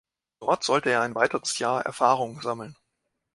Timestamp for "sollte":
0.63-0.89